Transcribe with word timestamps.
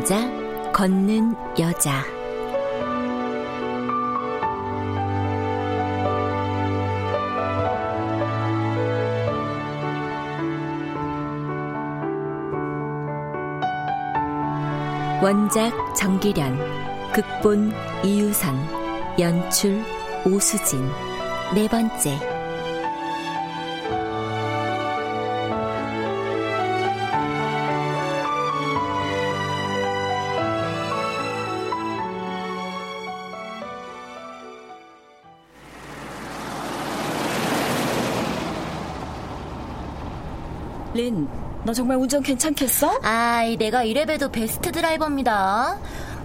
남자, 0.00 0.72
걷는 0.72 1.34
여자. 1.58 2.02
원작 15.22 15.94
정기련, 15.94 16.58
극본 17.12 17.74
이유선, 18.02 18.56
연출 19.18 19.84
오수진. 20.24 20.88
네 21.54 21.68
번째. 21.68 22.39
린, 41.10 41.28
너 41.64 41.72
정말 41.72 41.96
운전 41.96 42.22
괜찮겠어? 42.22 43.00
아이, 43.02 43.56
내가 43.56 43.82
이래봬도 43.82 44.30
베스트 44.30 44.72
드라이버입니다. 44.72 45.78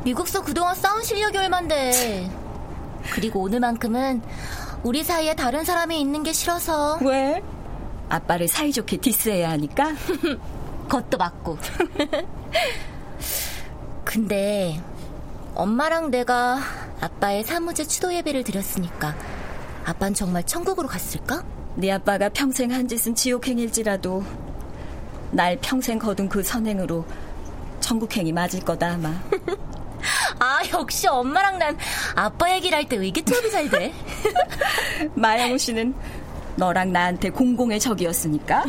미국서 0.04 0.44
그동안 0.44 0.76
쌓은 0.76 1.04
실력이 1.04 1.38
얼만데. 1.38 2.30
그리고 3.12 3.42
오늘만큼은 3.42 4.22
우리 4.84 5.04
사이에 5.04 5.36
다른 5.36 5.64
사람이 5.64 6.00
있는 6.00 6.24
게 6.24 6.32
싫어서. 6.32 7.00
왜? 7.02 7.44
아빠를 8.10 8.48
사이좋게 8.48 8.98
디스해야 8.98 9.50
하니까? 9.52 9.94
그것도 10.88 11.18
맞고. 11.18 11.58
근데 14.06 14.80
엄마랑 15.56 16.12
내가 16.12 16.60
아빠의 17.02 17.44
사무제 17.44 17.86
추도 17.86 18.14
예배를 18.14 18.44
드렸으니까 18.44 19.16
아빤 19.84 20.14
정말 20.14 20.44
천국으로 20.44 20.88
갔을까? 20.88 21.44
네 21.76 21.92
아빠가 21.92 22.30
평생 22.30 22.72
한 22.72 22.88
짓은 22.88 23.16
지옥행일지라도 23.16 24.24
날 25.36 25.58
평생 25.62 26.00
거둔 26.00 26.30
그 26.30 26.42
선행으로 26.42 27.06
천국행이 27.82 28.32
맞을 28.32 28.62
거다 28.62 28.94
아마. 28.94 29.10
아 30.40 30.60
역시 30.74 31.08
엄마랑 31.08 31.60
난 31.60 31.78
아빠 32.16 32.54
얘기를 32.54 32.78
할 32.78 32.86
때 32.88 32.96
의기투합이 32.96 33.52
잘 33.52 33.70
돼. 33.70 33.94
마양호 35.14 35.58
씨는 35.58 35.94
너랑 36.56 36.94
나한테 36.94 37.32
공공의 37.32 37.82
적이었으니까. 37.82 38.64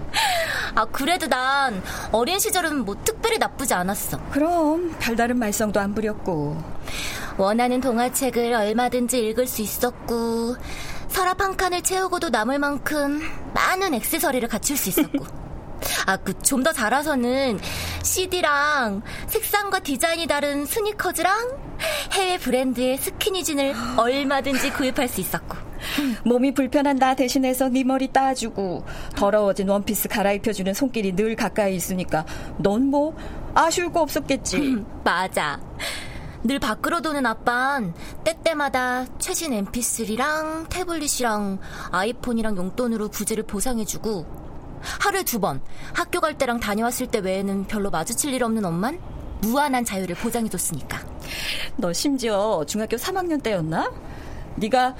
아 0.74 0.84
그래도 0.86 1.26
난 1.28 1.82
어린 2.10 2.38
시절은 2.38 2.86
뭐 2.86 2.96
특별히 3.04 3.36
나쁘지 3.36 3.74
않았어. 3.74 4.18
그럼 4.30 4.96
별다른 4.98 5.38
말썽도 5.38 5.78
안 5.78 5.94
부렸고. 5.94 6.56
원하는 7.36 7.80
동화책을 7.82 8.54
얼마든지 8.54 9.18
읽을 9.28 9.46
수 9.46 9.60
있었고 9.62 10.56
서랍 11.08 11.40
한 11.42 11.56
칸을 11.56 11.82
채우고도 11.82 12.30
남을 12.30 12.58
만큼 12.58 13.20
많은 13.52 13.92
액세서리를 13.94 14.48
갖출 14.48 14.76
수 14.76 14.88
있었고. 14.88 15.47
아, 16.08 16.16
그 16.16 16.32
좀 16.42 16.62
더 16.62 16.72
자라서는 16.72 17.60
CD랑 18.02 19.02
색상과 19.26 19.80
디자인이 19.80 20.26
다른 20.26 20.64
스니커즈랑 20.64 21.58
해외 22.12 22.38
브랜드의 22.38 22.96
스키니진을 22.96 23.74
얼마든지 23.98 24.70
구입할 24.70 25.06
수 25.06 25.20
있었고. 25.20 25.58
몸이 26.24 26.54
불편한 26.54 26.96
나 26.96 27.14
대신해서 27.14 27.68
네 27.68 27.84
머리 27.84 28.08
따주고 28.10 28.84
더러워진 29.16 29.68
원피스 29.68 30.08
갈아입혀주는 30.08 30.72
손길이 30.72 31.14
늘 31.14 31.36
가까이 31.36 31.76
있으니까 31.76 32.24
넌 32.56 32.86
뭐 32.90 33.14
아쉬울 33.54 33.92
거 33.92 34.00
없었겠지. 34.00 34.82
맞아. 35.04 35.60
늘 36.42 36.58
밖으로 36.58 37.02
도는 37.02 37.26
아빤 37.26 37.92
때때마다 38.24 39.04
최신 39.18 39.52
mp3랑 39.66 40.68
태블릿이랑 40.70 41.58
아이폰이랑 41.92 42.56
용돈으로 42.56 43.08
부재를 43.08 43.42
보상해주고 43.42 44.47
하루에 44.82 45.22
두 45.22 45.38
번 45.40 45.60
학교 45.94 46.20
갈 46.20 46.36
때랑 46.36 46.60
다녀왔을 46.60 47.06
때 47.08 47.18
외에는 47.20 47.66
별로 47.66 47.90
마주칠 47.90 48.32
일 48.34 48.42
없는 48.44 48.64
엄만 48.64 48.98
무한한 49.40 49.84
자유를 49.84 50.16
보장해줬으니까. 50.16 50.98
너 51.76 51.92
심지어 51.92 52.64
중학교 52.66 52.96
3학년 52.96 53.42
때였나? 53.42 53.92
네가 54.56 54.96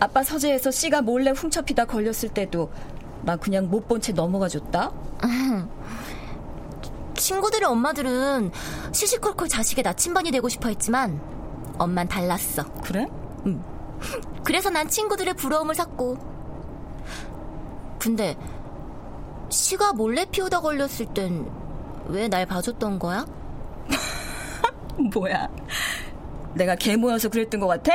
아빠 0.00 0.22
서재에서 0.22 0.70
씨가 0.70 1.00
몰래 1.02 1.30
훔쳐피다 1.30 1.86
걸렸을 1.86 2.28
때도 2.34 2.70
나 3.22 3.36
그냥 3.36 3.68
못 3.70 3.88
본 3.88 4.00
채 4.00 4.12
넘어가 4.12 4.48
줬다? 4.48 4.92
친구들의 7.14 7.68
엄마들은 7.68 8.52
시시콜콜 8.92 9.48
자식의 9.48 9.82
나침반이 9.82 10.30
되고 10.30 10.48
싶어 10.48 10.68
했지만 10.68 11.20
엄만 11.78 12.08
달랐어. 12.08 12.64
그래? 12.84 13.06
응. 13.46 13.62
그래서 14.44 14.70
난 14.70 14.88
친구들의 14.88 15.34
부러움을 15.34 15.74
샀고. 15.74 16.16
근데 17.98 18.36
씨가 19.50 19.92
몰래 19.94 20.24
피우다 20.26 20.60
걸렸을 20.60 21.06
땐 21.14 21.46
왜 22.08 22.28
날 22.28 22.46
봐줬던 22.46 22.98
거야? 22.98 23.26
뭐야? 25.12 25.48
내가 26.54 26.74
개 26.74 26.96
모여서 26.96 27.28
그랬던 27.28 27.60
것 27.60 27.66
같아? 27.66 27.92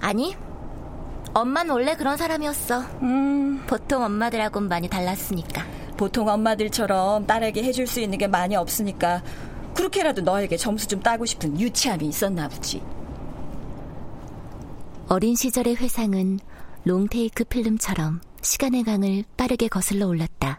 아니. 0.00 0.34
엄만 1.34 1.68
원래 1.68 1.94
그런 1.94 2.16
사람이었어. 2.16 2.80
음, 3.02 3.62
보통 3.66 4.02
엄마들하고는 4.02 4.68
많이 4.70 4.88
달랐으니까. 4.88 5.62
보통 5.98 6.28
엄마들처럼 6.28 7.26
딸에게 7.26 7.62
해줄 7.62 7.86
수 7.86 8.00
있는 8.00 8.16
게 8.16 8.26
많이 8.26 8.56
없으니까 8.56 9.22
그렇게라도 9.74 10.22
너에게 10.22 10.56
점수 10.56 10.86
좀 10.88 11.00
따고 11.00 11.26
싶은 11.26 11.60
유치함이 11.60 12.06
있었나 12.08 12.48
보지. 12.48 12.82
어린 15.08 15.36
시절의 15.36 15.76
회상은 15.76 16.40
롱테이크 16.84 17.44
필름처럼 17.44 18.20
시간의 18.46 18.84
강을 18.84 19.24
빠르게 19.36 19.68
거슬러 19.68 20.06
올랐다. 20.06 20.58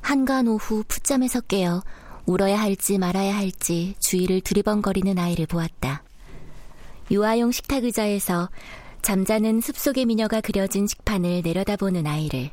한간 0.00 0.48
오후 0.48 0.82
풋잠에서 0.88 1.42
깨어 1.42 1.82
울어야 2.26 2.58
할지 2.58 2.98
말아야 2.98 3.36
할지 3.36 3.94
주위를 4.00 4.40
두리번거리는 4.40 5.18
아이를 5.18 5.46
보았다. 5.46 6.02
유아용 7.10 7.52
식탁 7.52 7.84
의자에서 7.84 8.48
잠자는 9.02 9.60
숲속의 9.60 10.06
미녀가 10.06 10.40
그려진 10.40 10.86
식판을 10.86 11.42
내려다보는 11.44 12.06
아이를 12.06 12.50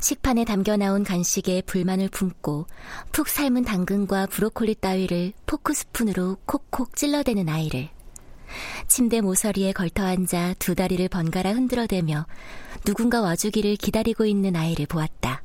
식판에 0.00 0.44
담겨 0.44 0.76
나온 0.76 1.02
간식에 1.02 1.62
불만을 1.62 2.08
품고 2.08 2.66
푹 3.12 3.28
삶은 3.28 3.64
당근과 3.64 4.26
브로콜리 4.26 4.76
따위를 4.76 5.32
포크 5.46 5.74
스푼으로 5.74 6.36
콕콕 6.44 6.94
찔러대는 6.94 7.48
아이를 7.48 7.88
침대 8.88 9.20
모서리에 9.20 9.72
걸터 9.72 10.04
앉아 10.04 10.54
두 10.58 10.74
다리를 10.74 11.08
번갈아 11.08 11.52
흔들어대며 11.52 12.26
누군가 12.84 13.20
와주기를 13.20 13.76
기다리고 13.76 14.24
있는 14.26 14.56
아이를 14.56 14.86
보았다. 14.86 15.42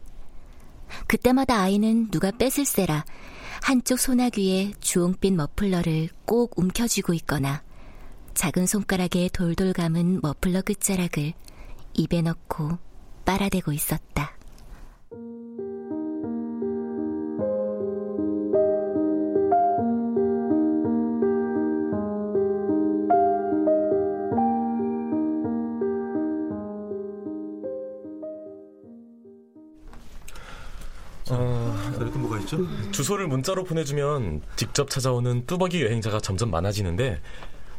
그때마다 1.07 1.61
아이는 1.61 2.11
누가 2.11 2.31
뺏을세라 2.31 3.05
한쪽 3.61 3.99
손아귀에 3.99 4.73
주홍빛 4.79 5.33
머플러를 5.33 6.09
꼭 6.25 6.57
움켜쥐고 6.57 7.13
있거나 7.13 7.63
작은 8.33 8.65
손가락에 8.65 9.29
돌돌 9.33 9.73
감은 9.73 10.21
머플러 10.21 10.61
끝자락을 10.61 11.33
입에 11.93 12.21
넣고 12.21 12.77
빨아대고 13.25 13.71
있었다. 13.71 14.35
주소를 32.91 33.27
문자로 33.27 33.63
보내주면 33.63 34.41
직접 34.55 34.89
찾아오는 34.89 35.45
뚜벅이 35.45 35.81
여행자가 35.83 36.19
점점 36.19 36.51
많아지는데 36.51 37.21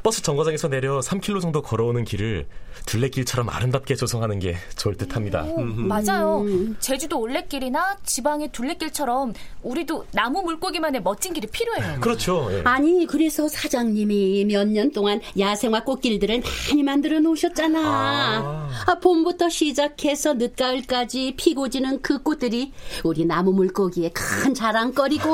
버스 0.03 0.21
정거장에서 0.23 0.69
내려 0.69 0.99
3km 0.99 1.41
정도 1.41 1.63
걸어오는 1.63 2.05
길을 2.05 2.47
둘레길처럼 2.87 3.49
아름답게 3.49 3.95
조성하는 3.95 4.41
게 4.41 4.57
좋을 4.77 4.97
듯합니다. 4.97 5.47
맞아요. 5.57 6.45
제주도 6.81 7.21
올레길이나 7.21 7.99
지방의 8.05 8.51
둘레길처럼 8.51 9.35
우리도 9.63 10.07
나무 10.13 10.43
물고기만의 10.43 11.03
멋진 11.03 11.33
길이 11.33 11.47
필요해요. 11.47 11.99
그렇죠. 12.03 12.49
예. 12.51 12.63
아니 12.65 13.07
그래서 13.07 13.47
사장님이 13.49 14.45
몇 14.47 14.67
년 14.73 14.91
동안 14.91 15.21
야생화 15.39 15.85
꽃길들을 15.85 16.43
많이 16.71 16.83
만들어 16.83 17.21
놓으셨잖아. 17.21 17.81
아. 17.85 18.69
아, 18.87 18.95
봄부터 18.99 19.49
시작해서 19.51 20.35
늦가을까지 20.35 21.35
피고 21.37 21.69
지는 21.69 22.01
그 22.03 22.23
꽃들이 22.23 22.73
우리 23.05 23.25
나무 23.25 23.53
물고기의 23.53 24.13
큰 24.15 24.55
자랑거리고. 24.55 25.29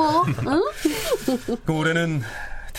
응? 0.47 0.61
그 1.65 1.73
올해는 1.73 2.21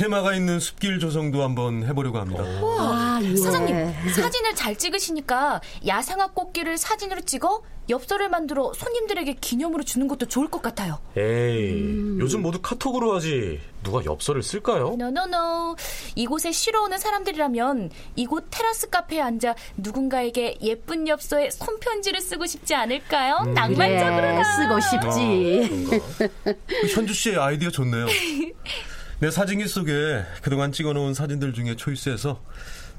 테마가 0.00 0.34
있는 0.34 0.58
숲길 0.60 0.98
조성도 0.98 1.42
한번 1.42 1.84
해보려고 1.84 2.18
합니다. 2.18 2.42
우와, 2.42 2.76
아, 2.80 3.20
예. 3.22 3.36
사장님 3.36 3.92
사진을 4.14 4.54
잘 4.54 4.74
찍으시니까 4.74 5.60
야생화 5.86 6.28
꽃길을 6.28 6.78
사진으로 6.78 7.20
찍어 7.20 7.62
엽서를 7.90 8.30
만들어 8.30 8.72
손님들에게 8.72 9.34
기념으로 9.42 9.82
주는 9.82 10.08
것도 10.08 10.26
좋을 10.26 10.48
것 10.48 10.62
같아요. 10.62 11.00
에이, 11.18 12.16
요즘 12.18 12.40
모두 12.40 12.62
카톡으로 12.62 13.14
하지. 13.14 13.60
누가 13.82 14.02
엽서를 14.04 14.42
쓸까요? 14.42 14.94
No 14.96 15.23
no 15.23 15.50
no 15.50 15.76
이곳에 16.14 16.52
쉬러 16.52 16.82
오는 16.82 16.96
사람들이라면 16.96 17.90
이곳 18.16 18.46
테라스 18.50 18.90
카페에 18.90 19.20
앉아 19.20 19.54
누군가에게 19.76 20.58
예쁜 20.62 21.08
엽서에 21.08 21.50
손편지를 21.50 22.20
쓰고 22.20 22.46
싶지 22.46 22.74
않을까요? 22.74 23.38
그래, 23.42 23.52
낭만적으로나 23.52 24.56
쓰고 24.56 24.80
싶지. 24.80 26.00
그 26.44 26.86
현주 26.88 27.12
씨의 27.12 27.36
아이디어 27.38 27.70
좋네요. 27.70 28.06
내 29.20 29.30
사진기 29.30 29.68
속에 29.68 30.24
그동안 30.40 30.72
찍어놓은 30.72 31.12
사진들 31.12 31.52
중에 31.52 31.76
초이스해서 31.76 32.40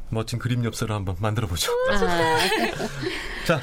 멋진 0.09 0.37
그림 0.37 0.63
엽서를 0.63 0.93
한번 0.95 1.15
만들어 1.19 1.47
보죠. 1.47 1.71
자, 3.47 3.59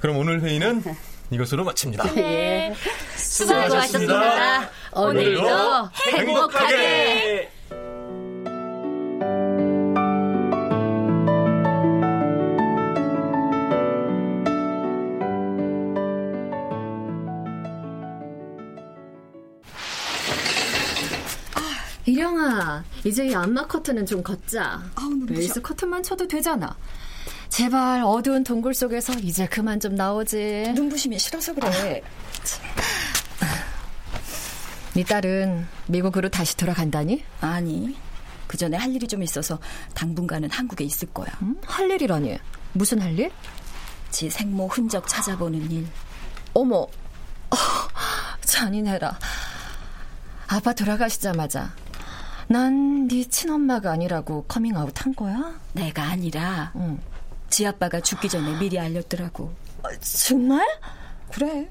그럼 0.00 0.16
오늘 0.16 0.40
회의는 0.40 0.82
이것으로 1.30 1.64
마칩니다. 1.64 2.12
네. 2.14 2.74
수고하셨습니다. 3.14 4.68
오늘도 4.92 5.90
행복하게. 6.12 7.32
이령 7.34 7.48
아, 22.72 22.84
이제 23.04 23.26
이 23.26 23.34
안마 23.34 23.66
커튼은 23.66 24.06
좀 24.06 24.22
걷자. 24.22 24.82
레이스 25.26 25.60
커튼만 25.60 26.02
쳐도 26.02 26.26
되잖아. 26.26 26.74
제발 27.50 28.02
어두운 28.02 28.44
동굴 28.44 28.72
속에서 28.72 29.12
이제 29.14 29.46
그만 29.46 29.78
좀 29.78 29.94
나오지. 29.94 30.72
눈부심이 30.74 31.18
싫어서 31.18 31.52
그래. 31.54 32.02
네 34.94 35.04
딸은 35.04 35.66
미국으로 35.86 36.28
다시 36.30 36.56
돌아간다니? 36.56 37.24
아니, 37.40 37.96
그 38.46 38.56
전에 38.56 38.76
할 38.76 38.94
일이 38.94 39.06
좀 39.06 39.22
있어서 39.22 39.58
당분간은 39.94 40.50
한국에 40.50 40.84
있을 40.84 41.08
거야. 41.08 41.30
음? 41.42 41.56
할 41.64 41.90
일이라니? 41.90 42.38
무슨 42.72 43.00
할 43.00 43.18
일? 43.18 43.30
지 44.10 44.28
생모 44.30 44.68
흔적 44.68 45.06
찾아보는 45.08 45.70
일. 45.70 45.86
어머, 46.54 46.76
어, 46.76 47.56
잔인해라. 48.44 49.18
아빠 50.48 50.74
돌아가시자마자 50.74 51.74
난 52.52 52.92
네 53.08 53.24
친엄마가 53.24 53.92
아니라고 53.92 54.44
커밍아웃 54.44 55.04
한 55.04 55.14
거야? 55.14 55.58
내가 55.72 56.04
아니라 56.04 56.72
응. 56.76 56.98
지 57.50 57.66
아빠가 57.66 58.00
죽기 58.00 58.28
전에 58.28 58.58
미리 58.58 58.78
알렸더라고. 58.78 59.44
어, 59.82 59.88
정말? 60.00 60.66
그래. 61.30 61.68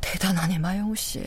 대단하네 0.00 0.58
마영우 0.58 0.96
씨. 0.96 1.22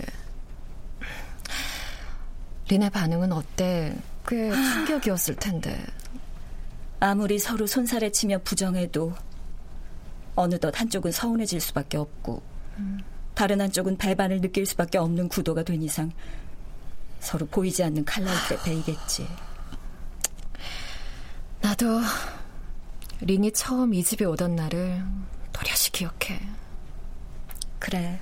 리네 2.69 2.89
반응은 2.89 3.31
어때? 3.31 3.95
꽤 4.27 4.51
충격이었을 4.51 5.35
텐데. 5.35 5.81
아무리 6.99 7.39
서로 7.39 7.65
손사래 7.67 8.11
치며 8.11 8.39
부정해도 8.43 9.13
어느덧 10.35 10.79
한쪽은 10.79 11.11
서운해질 11.11 11.59
수밖에 11.59 11.97
없고 11.97 12.41
다른 13.33 13.59
한쪽은 13.59 13.97
배반을 13.97 14.39
느낄 14.41 14.65
수밖에 14.65 14.97
없는 14.97 15.27
구도가 15.29 15.63
된 15.63 15.81
이상 15.81 16.11
서로 17.21 17.45
보이지 17.45 17.83
않는 17.83 18.03
칼날때 18.03 18.61
베이겠지. 18.63 19.27
나도 21.61 22.01
린이 23.21 23.51
처음 23.53 23.93
이 23.93 24.03
집에 24.03 24.25
오던 24.25 24.55
날을 24.55 25.05
또렷이 25.53 25.91
기억해. 25.91 26.41
그래. 27.79 28.19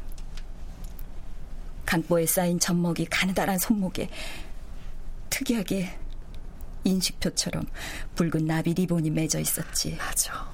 강보에 1.86 2.26
쌓인 2.26 2.60
젖먹이 2.60 3.06
가느다란 3.06 3.58
손목에 3.58 4.10
특이하게 5.30 5.98
인식표처럼 6.84 7.66
붉은 8.16 8.46
나비 8.46 8.74
리본이 8.74 9.10
맺어 9.10 9.40
있었지. 9.40 9.96
맞아. 9.96 10.48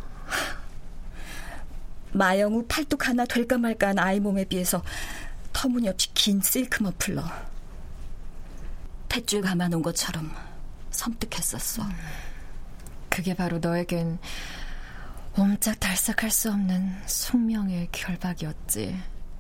마영우 2.13 2.65
팔뚝 2.67 3.07
하나 3.07 3.25
될까 3.25 3.57
말까 3.57 3.89
한 3.89 3.99
아이 3.99 4.19
몸에 4.19 4.45
비해서 4.45 4.81
터무니없이 5.51 6.13
긴 6.13 6.41
실크 6.41 6.83
머플러. 6.83 7.23
탯줄 9.15 9.41
감아놓은 9.41 9.81
것처럼 9.81 10.29
섬뜩했었어. 10.91 11.83
그게 13.09 13.33
바로 13.33 13.59
너에겐 13.59 14.19
옴짝달싹할 15.37 16.29
수 16.29 16.51
없는 16.51 16.93
숙명의 17.05 17.87
결박이었지. 17.91 18.97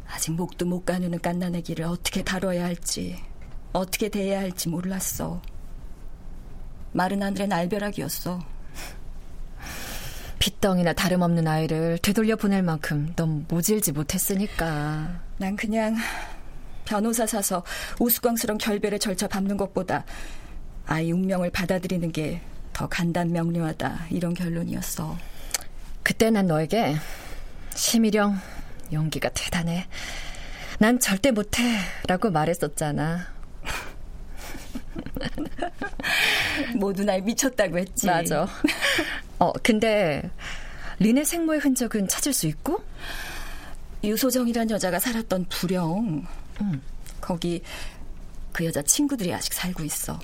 아직 0.07 0.31
목도 0.31 0.65
못 0.65 0.85
가누는 0.85 1.19
깐난애기를 1.19 1.83
어떻게 1.85 2.23
다뤄야 2.23 2.63
할지, 2.63 3.21
어떻게 3.73 4.07
대해야 4.09 4.39
할지 4.39 4.69
몰랐어. 4.69 5.41
마른 6.93 7.21
하늘의 7.21 7.47
날벼락이었어. 7.47 8.39
빗덩이나 10.39 10.93
다름없는 10.93 11.47
아이를 11.47 11.97
되돌려 11.97 12.35
보낼 12.35 12.61
만큼 12.61 13.11
넌 13.15 13.45
모질지 13.49 13.91
못했으니까. 13.91 15.21
난 15.37 15.55
그냥 15.55 15.95
변호사 16.85 17.25
사서 17.25 17.63
우스꽝스러운 17.99 18.57
결별의 18.57 18.99
절차 18.99 19.27
밟는 19.27 19.57
것보다 19.57 20.05
아이 20.85 21.11
운명을 21.11 21.49
받아들이는 21.51 22.11
게 22.11 22.41
더 22.75 22.87
간단 22.89 23.31
명료하다 23.31 24.07
이런 24.09 24.33
결론이었어. 24.33 25.17
그때 26.03 26.29
난 26.29 26.45
너에게 26.47 26.97
심희령 27.73 28.37
용기가 28.91 29.29
대단해. 29.29 29.87
난 30.77 30.99
절대 30.99 31.31
못해 31.31 31.63
라고 32.05 32.29
말했었잖아. 32.29 33.27
모두 36.75 37.05
날 37.05 37.21
미쳤다고 37.21 37.77
했지. 37.77 38.07
맞아. 38.07 38.45
어, 39.39 39.53
근데 39.63 40.29
린의 40.99 41.23
생모의 41.23 41.61
흔적은 41.61 42.09
찾을 42.09 42.33
수 42.33 42.45
있고? 42.47 42.83
유소정이란 44.03 44.69
여자가 44.69 44.99
살았던 44.99 45.45
부령. 45.45 46.27
음. 46.61 46.81
거기 47.21 47.61
그 48.51 48.65
여자 48.65 48.81
친구들이 48.81 49.33
아직 49.33 49.53
살고 49.53 49.83
있어. 49.83 50.19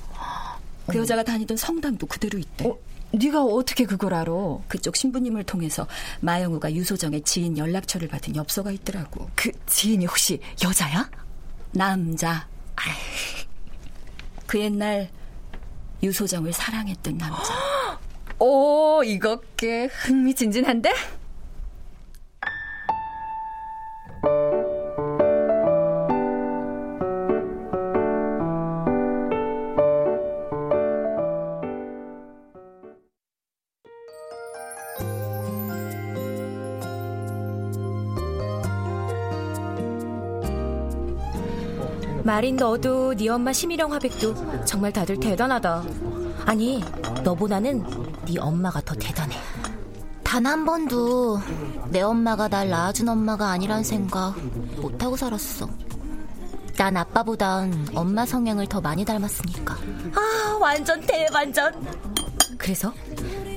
그 0.88 0.97
여자가 0.97 1.23
다니던 1.23 1.57
성당도 1.57 2.07
그대로 2.07 2.38
있대. 2.39 2.67
어, 2.67 2.77
네가 3.11 3.43
어떻게 3.43 3.85
그걸 3.85 4.13
알아? 4.13 4.31
그쪽 4.67 4.95
신부님을 4.95 5.43
통해서 5.43 5.88
마영우가 6.21 6.73
유소정의 6.73 7.21
지인 7.23 7.57
연락처를 7.57 8.07
받은 8.07 8.35
엽서가 8.35 8.71
있더라고. 8.71 9.29
그 9.35 9.51
지인이 9.65 10.05
혹시 10.05 10.39
여자야? 10.63 11.09
남자. 11.71 12.47
그 14.47 14.59
옛날 14.59 15.09
유소정을 16.03 16.53
사랑했던 16.53 17.17
남자. 17.17 18.00
오, 18.39 19.03
이거 19.03 19.39
꽤 19.55 19.85
흥미진진한데? 19.85 20.93
마린 42.24 42.56
너도 42.56 43.16
네 43.16 43.30
엄마 43.30 43.51
심희령 43.51 43.92
화백도 43.94 44.66
정말 44.66 44.92
다들 44.92 45.20
대단하다. 45.20 45.84
아니 46.46 46.84
너보다는 47.24 47.84
네 48.25 48.38
엄마가 48.40 48.82
더 48.82 48.94
대단해. 48.96 49.38
단 50.24 50.46
한 50.46 50.66
번도 50.66 51.40
내 51.90 52.01
엄마가 52.01 52.48
날 52.48 52.70
낳아준 52.70 53.10
엄마가 53.10 53.50
아니란 53.50 53.84
생각 53.84 54.36
못하고 54.78 55.18
살았어. 55.18 55.68
난 56.78 56.96
아빠보단 56.98 57.90
엄마 57.94 58.25
성향을 58.25 58.68
더 58.68 58.80
많이 58.80 59.04
닮았으니까. 59.04 59.75
아 60.16 60.58
완전 60.60 61.01
대반전. 61.01 61.74
그래서 62.58 62.94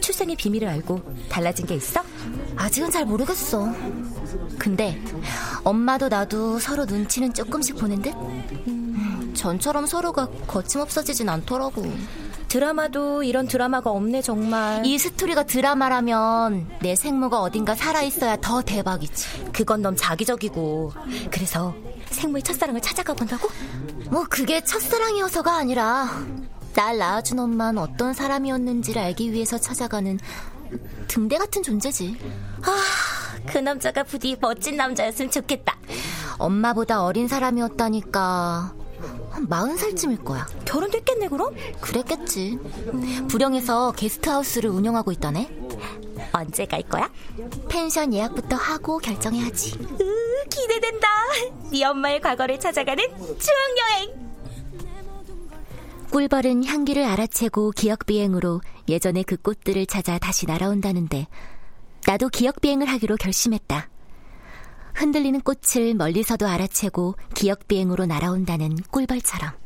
출생의 0.00 0.36
비밀을 0.36 0.66
알고 0.68 1.00
달라진 1.28 1.66
게 1.66 1.74
있어? 1.76 2.02
아직은 2.56 2.90
잘 2.90 3.04
모르겠어. 3.04 3.72
근데 4.58 5.00
엄마도 5.64 6.08
나도 6.08 6.58
서로 6.58 6.84
눈치는 6.84 7.32
조금씩 7.34 7.76
보는 7.76 8.02
듯? 8.02 8.12
음, 8.68 9.32
전처럼 9.34 9.86
서로가 9.86 10.28
거침없어지진 10.46 11.28
않더라고. 11.28 11.84
드라마도 12.48 13.24
이런 13.24 13.48
드라마가 13.48 13.90
없네 13.90 14.22
정말. 14.22 14.86
이 14.86 14.96
스토리가 14.96 15.44
드라마라면 15.44 16.68
내 16.82 16.94
생모가 16.94 17.40
어딘가 17.40 17.74
살아있어야 17.74 18.36
더 18.36 18.62
대박이지. 18.62 19.50
그건 19.52 19.82
너무 19.82 19.96
자기적이고. 19.96 20.92
그래서 21.32 21.74
생모의 22.10 22.42
첫사랑을 22.42 22.80
찾아가 22.80 23.12
본다고? 23.14 23.48
뭐 24.10 24.24
그게 24.30 24.60
첫사랑이어서가 24.62 25.56
아니라 25.56 26.08
날 26.74 26.98
낳아준 26.98 27.38
엄마는 27.40 27.82
어떤 27.82 28.12
사람이었는지를 28.12 29.02
알기 29.02 29.32
위해서 29.32 29.58
찾아가는 29.58 30.18
등대 31.08 31.38
같은 31.38 31.62
존재지. 31.62 32.16
아, 32.62 32.76
그 33.46 33.58
남자가 33.58 34.02
부디 34.02 34.36
멋진 34.40 34.76
남자였으면 34.76 35.30
좋겠다. 35.30 35.76
엄마보다 36.38 37.04
어린 37.04 37.28
사람이었다니까. 37.28 38.74
한 39.30 39.46
마흔 39.48 39.76
살쯤일 39.76 40.24
거야. 40.24 40.46
결혼됐겠네, 40.64 41.28
그럼? 41.28 41.54
그랬겠지. 41.80 42.58
불영에서 43.28 43.92
게스트하우스를 43.92 44.70
운영하고 44.70 45.12
있다네. 45.12 45.50
언제 46.32 46.66
갈 46.66 46.82
거야? 46.82 47.10
펜션 47.68 48.14
예약부터 48.14 48.56
하고 48.56 48.98
결정해야지. 48.98 49.78
으, 50.00 50.48
기대된다. 50.48 51.08
네 51.70 51.84
엄마의 51.84 52.20
과거를 52.20 52.58
찾아가는 52.58 53.04
추억 53.18 53.58
여행. 53.78 54.24
꿀벌은 56.10 56.64
향기를 56.64 57.04
알아채고 57.04 57.72
기억 57.72 58.06
비행으로 58.06 58.60
예전의 58.88 59.24
그 59.24 59.36
꽃들을 59.36 59.86
찾아 59.86 60.18
다시 60.18 60.46
날아온다는데 60.46 61.26
나도 62.06 62.28
기억 62.28 62.60
비행을 62.60 62.86
하기로 62.86 63.16
결심했다. 63.16 63.88
흔들리는 64.94 65.40
꽃을 65.40 65.94
멀리서도 65.94 66.46
알아채고 66.46 67.16
기억 67.34 67.66
비행으로 67.66 68.06
날아온다는 68.06 68.76
꿀벌처럼. 68.90 69.63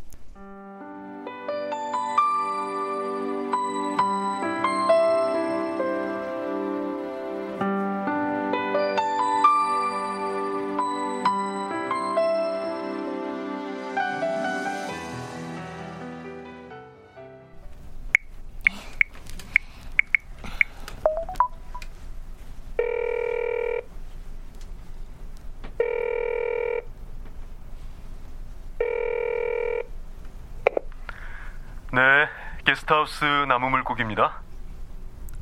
게스트하우스 32.72 33.24
나무 33.48 33.70
물고기입니다. 33.70 34.42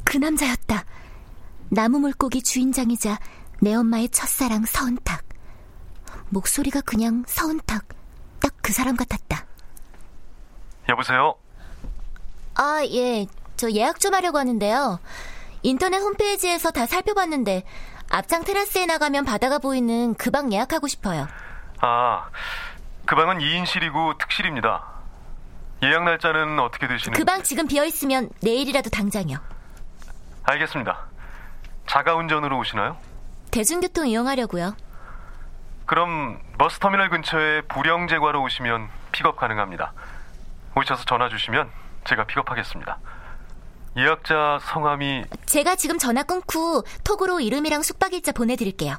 그 0.05 0.17
남자였다. 0.17 0.85
나무 1.71 1.99
물고기 1.99 2.41
주인장이자 2.41 3.19
내 3.61 3.75
엄마의 3.75 4.09
첫사랑 4.11 4.65
서은탁. 4.65 5.25
목소리가 6.29 6.83
그냥 6.83 7.25
서은탁. 7.27 7.85
딱 8.41 8.55
그 8.63 8.73
사람 8.73 8.97
같았다. 8.97 9.45
여보세요? 10.89 11.35
아, 12.57 12.83
예. 12.93 13.27
저 13.57 13.71
예약 13.71 13.99
좀 14.01 14.13
하려고 14.15 14.39
하는데요. 14.39 14.99
인터넷 15.63 15.99
홈페이지에서 15.99 16.71
다 16.71 16.87
살펴봤는데 16.87 17.65
앞장 18.11 18.45
테라스에 18.45 18.87
나가면 18.87 19.25
바다가 19.25 19.59
보이는 19.59 20.15
그 20.15 20.31
방 20.31 20.53
예약하고 20.53 20.87
싶어요. 20.89 21.27
아, 21.81 22.29
그 23.05 23.15
방은 23.17 23.39
2인실이고 23.39 24.19
특실입니다. 24.19 24.86
예약 25.87 26.05
날짜는 26.05 26.59
어떻게 26.59 26.89
되시는? 26.89 27.17
그방 27.17 27.43
지금 27.43 27.69
비어 27.69 27.85
있으면 27.85 28.29
내일이라도 28.43 28.91
당장이요. 28.91 29.39
알겠습니다. 30.43 31.07
자가 31.87 32.15
운전으로 32.17 32.59
오시나요? 32.59 32.97
대중교통 33.53 34.09
이용하려고요. 34.09 34.77
그럼 35.87 36.41
버스 36.59 36.81
터미널 36.81 37.09
근처에 37.11 37.63
불영제과로 37.63 38.43
오시면 38.43 38.89
픽업 39.13 39.37
가능합니다. 39.37 39.93
오셔서 40.77 41.05
전화 41.05 41.29
주시면 41.29 41.71
제가 42.05 42.25
픽업하겠습니다. 42.25 42.99
예약자 43.97 44.59
성함이 44.63 45.25
제가 45.47 45.77
지금 45.77 45.99
전화 45.99 46.23
끊고 46.23 46.83
톡으로 47.05 47.41
이름이랑 47.41 47.83
숙박일자 47.83 48.33
보내드릴게요. 48.33 48.99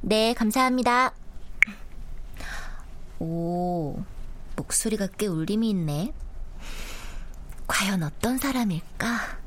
네, 0.00 0.32
감사합니다. 0.34 1.12
오, 3.18 4.02
목소리가 4.56 5.08
꽤 5.18 5.26
울림이 5.26 5.70
있네. 5.70 6.12
과연 7.66 8.02
어떤 8.02 8.38
사람일까? 8.38 9.42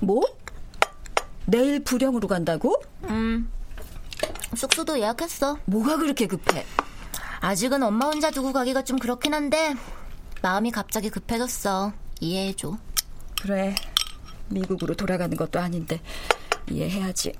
뭐? 0.00 0.22
내일 1.46 1.84
불영으로 1.84 2.26
간다고? 2.28 2.82
음. 3.04 3.50
숙소도 4.54 4.98
예약했어. 4.98 5.58
뭐가 5.64 5.96
그렇게 5.96 6.26
급해? 6.26 6.64
아직은 7.42 7.82
엄마 7.82 8.06
혼자 8.06 8.30
두고 8.30 8.52
가기가 8.52 8.82
좀 8.84 8.98
그렇긴 8.98 9.34
한데 9.34 9.74
마음이 10.42 10.70
갑자기 10.70 11.10
급해졌어. 11.10 11.92
이해해줘. 12.20 12.78
그래. 13.42 13.74
미국으로 14.48 14.94
돌아가는 14.94 15.36
것도 15.36 15.58
아닌데 15.58 16.00
이해해야지. 16.70 17.32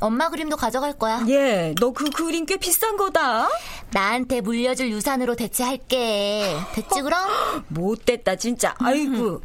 엄마 0.00 0.28
그림도 0.30 0.56
가져갈 0.56 0.92
거야. 0.98 1.24
예, 1.28 1.74
너 1.80 1.92
그 1.92 2.10
그림 2.10 2.44
꽤 2.44 2.56
비싼 2.56 2.96
거다. 2.96 3.48
나한테 3.92 4.40
물려줄 4.40 4.90
유산으로 4.90 5.36
대체할게. 5.36 6.56
됐지 6.74 7.00
그럼? 7.02 7.28
못됐다 7.68 8.34
진짜. 8.36 8.74
아이고. 8.78 9.40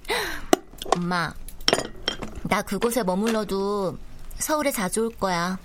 엄마, 0.97 1.31
나 2.43 2.61
그곳에 2.63 3.03
머물러도 3.03 3.97
서울에 4.39 4.71
자주 4.71 5.01
올 5.01 5.09
거야. 5.11 5.59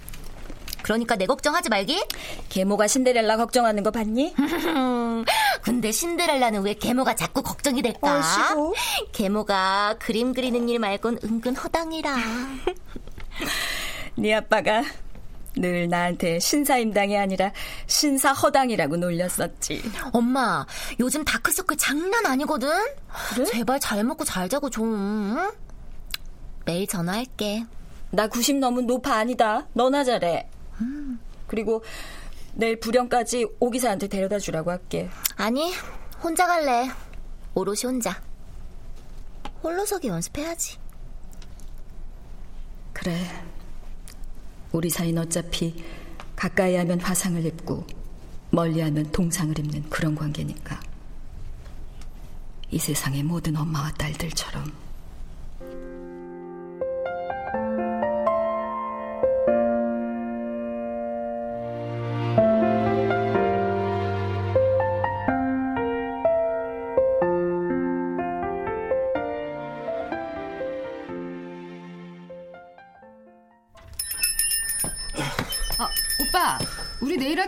그러니까 0.89 1.17
내 1.17 1.27
걱정하지 1.27 1.69
말기? 1.69 2.03
계모가 2.49 2.87
신데렐라 2.87 3.37
걱정하는 3.37 3.83
거 3.83 3.91
봤니? 3.91 4.35
근데 5.61 5.93
신데렐라는 5.93 6.63
왜 6.63 6.73
계모가 6.73 7.15
자꾸 7.15 7.43
걱정이 7.43 7.83
될까? 7.83 8.17
얼씨구. 8.17 8.75
계모가 9.13 9.97
그림 9.99 10.33
그리는 10.33 10.67
일 10.67 10.79
말곤 10.79 11.19
은근 11.23 11.57
허당이라. 11.57 12.17
네 14.17 14.35
아빠가 14.35 14.83
늘 15.57 15.91
나한테 15.91 16.39
신사임당이 16.39 17.19
아니라 17.19 17.53
신사허당이라고 17.87 18.97
놀렸었지. 18.97 19.83
엄마, 20.15 20.65
요즘 21.01 21.23
다크서클 21.23 21.77
장난 21.77 22.25
아니거든? 22.25 22.71
그래? 23.35 23.45
제발 23.45 23.79
잘 23.79 24.03
먹고 24.05 24.25
잘 24.25 24.49
자고 24.49 24.71
좀. 24.71 25.37
응? 25.37 25.51
매일 26.65 26.87
전화할게. 26.87 27.67
나 28.11 28.27
90 28.27 28.57
넘은 28.57 28.87
노파 28.87 29.17
아니다. 29.17 29.67
너나 29.75 30.03
잘해. 30.03 30.49
음. 30.81 31.21
그리고 31.47 31.83
내일 32.55 32.81
부령까지 32.81 33.47
오기사한테 33.61 34.09
데려다 34.09 34.39
주라고 34.39 34.71
할게. 34.71 35.09
아니, 35.37 35.73
혼자 36.23 36.47
갈래. 36.47 36.91
오롯이 37.55 37.81
혼자. 37.85 38.21
홀로서기 39.63 40.09
연습해야지. 40.09 40.79
그래. 42.93 43.27
우리 44.73 44.91
사이는 44.91 45.23
어차피 45.23 45.85
가까이 46.37 46.77
하면 46.77 47.01
화상을 47.01 47.45
입고 47.45 47.87
멀리 48.51 48.81
하면 48.81 49.11
동상을 49.13 49.59
입는 49.59 49.89
그런 49.91 50.15
관계니까. 50.15 50.81
이 52.71 52.79
세상의 52.79 53.23
모든 53.23 53.57
엄마와 53.57 53.93
딸들처럼. 53.93 54.88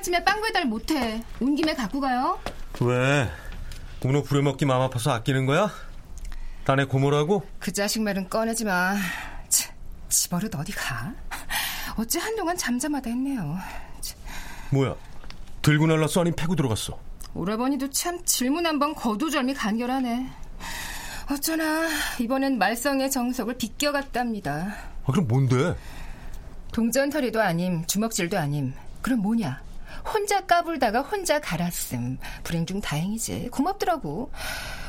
아침에 0.00 0.24
빵 0.24 0.40
배달 0.40 0.64
못해. 0.64 1.22
온 1.40 1.54
김에 1.54 1.74
갖고 1.74 2.00
가요. 2.00 2.38
왜? 2.80 3.30
문어 4.02 4.22
부려먹기 4.22 4.64
마음 4.64 4.80
아파서 4.80 5.12
아끼는 5.12 5.44
거야? 5.44 5.70
딴애 6.64 6.84
고모라고? 6.84 7.46
그 7.58 7.70
자식 7.70 8.00
말은 8.00 8.30
꺼내지 8.30 8.64
마. 8.64 8.96
치, 9.50 9.68
집어릇 10.08 10.54
어디 10.54 10.72
가? 10.72 11.12
어째 11.98 12.18
한동안 12.18 12.56
잠잠하다 12.56 13.10
했네요. 13.10 13.58
치. 14.00 14.14
뭐야? 14.70 14.96
들고 15.60 15.86
날랐어? 15.86 16.22
아니 16.22 16.32
패고 16.32 16.56
들어갔어? 16.56 16.98
오라버니도 17.34 17.90
참 17.90 18.24
질문 18.24 18.64
한번 18.64 18.94
거두절미 18.94 19.52
간결하네. 19.52 20.30
어쩌나 21.30 21.88
이번엔 22.18 22.56
말썽의 22.56 23.10
정석을 23.10 23.58
비껴갔답니다. 23.58 24.76
아 25.04 25.12
그럼 25.12 25.28
뭔데? 25.28 25.76
동전 26.72 27.10
털이도 27.10 27.42
아님 27.42 27.84
주먹질도 27.84 28.38
아님 28.38 28.72
그럼 29.02 29.20
뭐냐? 29.20 29.60
혼자 30.04 30.40
까불다가 30.46 31.00
혼자 31.02 31.40
갈았음. 31.40 32.18
불행 32.42 32.66
중 32.66 32.80
다행이지. 32.80 33.48
고맙더라고. 33.52 34.30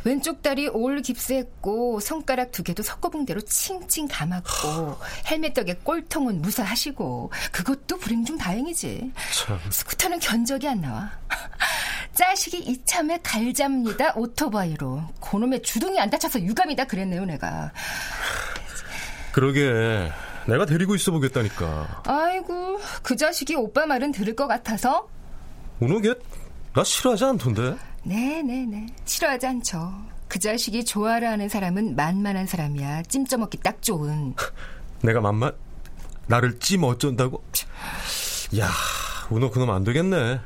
왼쪽 0.04 0.42
다리 0.42 0.68
올 0.68 1.02
깁스했고 1.02 2.00
손가락 2.00 2.52
두 2.52 2.64
개도 2.64 2.82
석고붕대로 2.82 3.42
칭칭 3.42 4.08
감았고 4.10 4.98
헬멧 5.30 5.54
덕에 5.54 5.76
꼴통은 5.84 6.42
무사하시고 6.42 7.32
그것도 7.52 7.98
불행 7.98 8.26
중 8.26 8.38
다행이지. 8.38 9.12
참. 9.46 9.60
스쿠터는 9.70 10.20
견적이 10.20 10.70
안 10.70 10.82
나와. 10.82 11.12
짜식이 12.14 12.60
이참에 12.60 13.20
갈잡니다 13.24 14.14
오토바이로. 14.16 15.04
고놈의 15.20 15.62
주둥이 15.62 16.00
안 16.00 16.10
다쳐서 16.10 16.42
유감이다 16.42 16.86
그랬네요 16.86 17.26
내가. 17.26 17.72
그러게 19.32 20.12
내가 20.52 20.66
데리고 20.66 20.96
있어 20.96 21.12
보겠다니까. 21.14 22.04
아이고, 22.06 22.80
그 23.02 23.16
자식이 23.16 23.56
오빠 23.56 23.86
말은 23.86 24.12
들을 24.12 24.36
것 24.36 24.48
같아서? 24.48 25.08
오늘 25.80 26.02
걔나 26.02 26.84
싫어하지 26.84 27.24
않던데? 27.24 27.78
네네네. 28.04 28.66
네, 28.66 28.66
네. 28.66 28.86
싫어하지 29.06 29.48
않죠. 29.48 29.94
그 30.28 30.40
자식이 30.40 30.84
좋아라 30.84 31.32
하는 31.32 31.48
사람은 31.48 31.96
만만한 31.96 32.48
사람이야. 32.48 33.04
찜쪄먹기 33.04 33.60
딱 33.64 33.82
좋은. 33.82 34.36
내가 35.02 35.22
만만? 35.22 35.54
나를 36.28 36.60
찜 36.60 36.84
어쩐다고? 36.84 37.42
야, 38.60 38.70
우노 39.30 39.52
그놈 39.52 39.70
안 39.70 39.86
되겠네. 39.86 40.40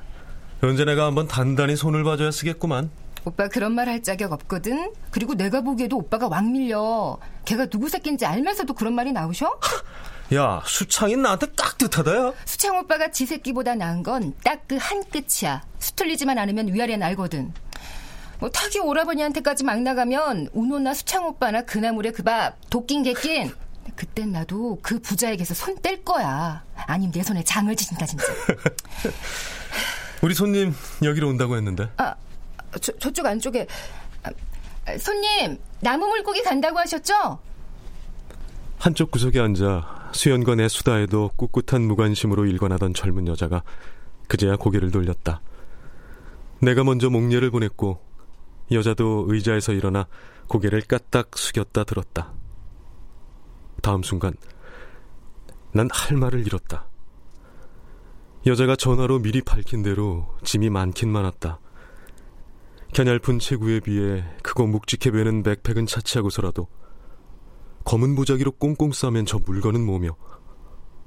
현재 0.61 0.85
내가 0.85 1.05
한번 1.05 1.27
단단히 1.27 1.75
손을 1.75 2.03
봐줘야 2.03 2.29
쓰겠구만. 2.29 2.91
오빠 3.25 3.47
그런 3.47 3.73
말 3.73 3.87
할 3.89 4.01
자격 4.03 4.31
없거든. 4.33 4.93
그리고 5.11 5.33
내가 5.35 5.61
보기에도 5.61 5.97
오빠가 5.97 6.27
왕 6.27 6.51
밀려. 6.51 7.17
걔가 7.45 7.65
누구 7.67 7.89
새끼인지 7.89 8.25
알면서도 8.25 8.73
그런 8.73 8.93
말이 8.93 9.11
나오셔? 9.11 9.59
야, 10.33 10.61
수창이 10.65 11.15
나한테 11.17 11.47
깍듯하다, 11.55 12.15
야. 12.15 12.33
수창 12.45 12.77
오빠가 12.77 13.11
지 13.11 13.25
새끼보다 13.25 13.75
나은 13.75 14.03
건 14.03 14.33
딱 14.43 14.67
그 14.67 14.77
한 14.77 15.03
끝이야. 15.09 15.63
수틀리지만 15.79 16.37
않으면 16.37 16.73
위아래는 16.73 17.05
알거든. 17.07 17.53
뭐 18.39 18.49
타기 18.49 18.79
오라버니한테까지 18.79 19.63
막 19.63 19.81
나가면 19.81 20.49
우노나 20.53 20.93
수창 20.93 21.25
오빠나 21.25 21.61
그나물에 21.61 22.11
그 22.11 22.23
밥 22.23 22.55
도낀 22.69 23.03
개낀 23.03 23.53
그땐 23.95 24.31
나도 24.33 24.79
그 24.81 24.99
부자에게서 24.99 25.53
손 25.53 25.75
뗄 25.81 26.03
거야. 26.03 26.63
아님 26.87 27.11
내 27.11 27.23
손에 27.23 27.43
장을 27.43 27.73
지진다 27.75 28.05
진짜. 28.05 28.25
우리 30.21 30.33
손님 30.33 30.75
여기로 31.03 31.29
온다고 31.29 31.55
했는데. 31.55 31.87
아, 31.97 32.15
저, 32.81 32.91
저쪽 32.99 33.25
안쪽에 33.25 33.67
아, 34.23 34.97
손님 34.97 35.57
나무 35.81 36.07
물고기 36.07 36.43
간다고 36.43 36.79
하셨죠? 36.79 37.39
한쪽 38.77 39.11
구석에 39.11 39.39
앉아 39.39 40.09
수연과 40.13 40.55
내 40.55 40.67
수다에도 40.67 41.31
꿋꿋한 41.37 41.81
무관심으로 41.83 42.45
일관하던 42.45 42.93
젊은 42.93 43.27
여자가 43.27 43.63
그제야 44.27 44.55
고개를 44.55 44.91
돌렸다. 44.91 45.41
내가 46.61 46.83
먼저 46.83 47.09
목례를 47.09 47.51
보냈고 47.51 47.99
여자도 48.71 49.25
의자에서 49.27 49.73
일어나 49.73 50.07
고개를 50.47 50.81
까딱 50.81 51.31
숙였다 51.37 51.83
들었다. 51.83 52.33
다음 53.81 54.03
순간 54.03 54.33
난 55.73 55.89
할 55.91 56.17
말을 56.17 56.45
잃었다. 56.45 56.87
여자가 58.45 58.75
전화로 58.75 59.19
미리 59.19 59.41
밝힌 59.41 59.81
대로 59.83 60.27
짐이 60.43 60.69
많긴 60.69 61.11
많았다. 61.11 61.59
겨냘픈 62.95 63.39
체구에 63.39 63.81
비해 63.81 64.23
크고 64.41 64.67
묵직해 64.67 65.11
보이는 65.11 65.43
백팩은 65.43 65.85
차치하고서라도 65.85 66.69
검은 67.83 68.15
보자기로 68.15 68.51
꽁꽁 68.51 68.93
싸면 68.93 69.25
저 69.25 69.37
물건은 69.37 69.85
뭐며 69.85 70.15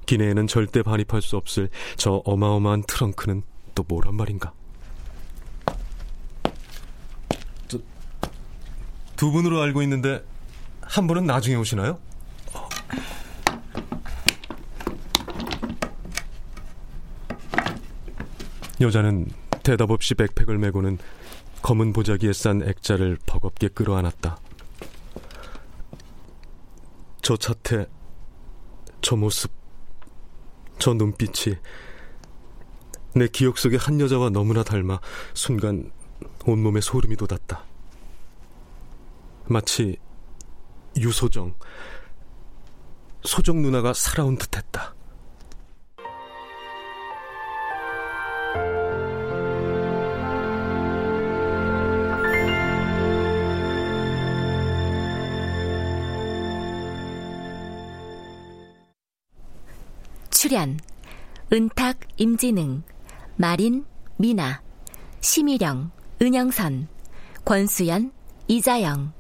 기내에는 0.05 0.49
절대 0.49 0.83
반입할 0.83 1.23
수 1.23 1.39
없을 1.39 1.71
저 1.97 2.21
어마어마한 2.27 2.83
트렁크는 2.87 3.43
또 3.75 3.85
뭐란 3.89 4.17
말인가? 4.17 4.53
저, 7.69 7.79
두 9.17 9.31
분으로 9.31 9.63
알고 9.63 9.81
있는데 9.85 10.23
한 10.83 11.07
분은 11.07 11.25
나중에 11.25 11.57
오시나요? 11.57 11.99
여자는 18.79 19.31
대답 19.63 19.91
없이 19.91 20.15
백팩을 20.15 20.59
메고는 20.59 20.99
검은 21.63 21.93
보자기에 21.93 22.33
싼 22.33 22.63
액자를 22.63 23.19
버겁게 23.27 23.69
끌어안았다. 23.69 24.39
저 27.23 27.37
자태, 27.37 27.87
저 29.01 29.17
모습, 29.17 29.51
저 30.79 30.95
눈빛이 30.95 31.57
내 33.15 33.27
기억 33.29 33.59
속의 33.59 33.79
한 33.79 34.01
여자와 34.01 34.31
너무나 34.31 34.63
닮아 34.63 35.01
순간 35.35 35.91
온몸에 36.47 36.81
소름이 36.81 37.17
돋았다. 37.17 37.65
마치 39.47 39.97
유소정, 40.97 41.55
소정 43.25 43.63
누나가 43.63 43.93
살아온 43.93 44.39
듯했다. 44.39 44.95
출연 60.39 60.79
은탁 61.53 61.99
임진흥 62.17 62.85
마린 63.35 63.85
미나 64.19 64.63
심희령 65.21 65.91
은영선 66.23 66.87
권수연 67.45 68.13
이자영 68.47 69.13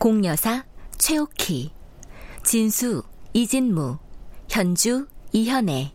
공여사 0.00 0.64
최옥희 0.98 1.70
진수 2.42 3.04
이진무 3.32 3.98
현주 4.48 5.06
이현애 5.30 5.92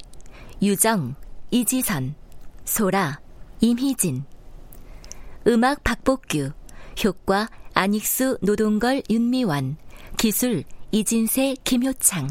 유정 0.62 1.16
이지선 1.50 2.16
소라 2.64 3.20
임희진. 3.60 4.24
음악 5.48 5.84
박복규 5.84 6.52
효과 7.04 7.50
안익수 7.74 8.38
노동걸 8.42 9.04
윤미원 9.10 9.76
기술 10.18 10.64
이진세 10.94 11.58
김효창 11.66 12.30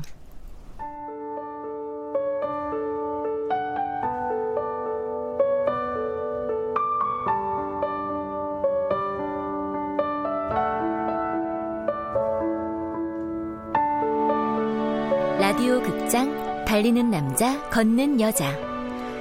극장 16.11 16.65
달리는 16.65 17.09
남자 17.09 17.63
걷는 17.71 18.21
여자 18.21 18.51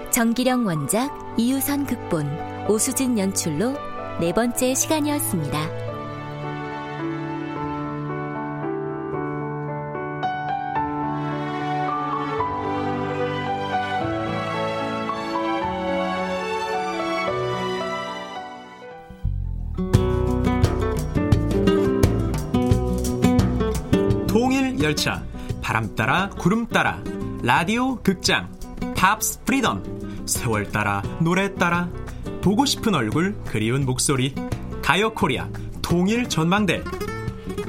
정기령 0.09 0.65
원작 0.65 1.11
이유선 1.37 1.85
극본 1.85 2.67
오수진 2.67 3.19
연출로 3.19 3.75
네 4.19 4.33
번째 4.33 4.73
시간이었습니다. 4.73 5.88
바람 25.69 25.93
따라 25.93 26.31
구름 26.31 26.65
따라, 26.65 26.99
라디오 27.43 28.01
극장, 28.01 28.51
팝스 28.95 29.43
프리덤, 29.43 30.25
세월 30.25 30.71
따라 30.71 31.03
노래 31.21 31.53
따라, 31.53 31.87
보고 32.41 32.65
싶은 32.65 32.95
얼굴 32.95 33.35
그리운 33.43 33.85
목소리, 33.85 34.33
가요 34.81 35.13
코리아 35.13 35.47
통일 35.83 36.27
전망대. 36.27 36.83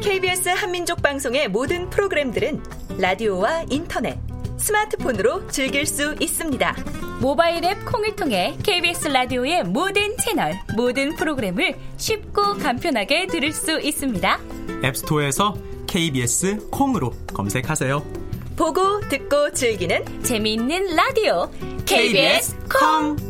KBS 0.00 0.48
한민족 0.48 1.02
방송의 1.02 1.48
모든 1.48 1.90
프로그램들은 1.90 2.62
라디오와 2.96 3.64
인터넷, 3.68 4.18
스마트폰으로 4.56 5.48
즐길 5.48 5.84
수 5.84 6.16
있습니다. 6.18 6.74
모바일 7.20 7.62
앱 7.66 7.84
콩을 7.84 8.16
통해 8.16 8.56
KBS 8.62 9.08
라디오의 9.08 9.64
모든 9.64 10.16
채널, 10.16 10.54
모든 10.74 11.16
프로그램을 11.16 11.76
쉽고 11.98 12.54
간편하게 12.54 13.26
들을 13.26 13.52
수 13.52 13.78
있습니다. 13.78 14.40
앱스토어에서 14.84 15.69
KBS 15.90 16.68
콩으로 16.70 17.12
검색하세요. 17.34 18.00
보고 18.56 19.00
듣고 19.08 19.52
즐기는 19.52 20.22
재미있는 20.22 20.94
라디오 20.94 21.50
KBS 21.84 22.56
콩. 22.68 23.29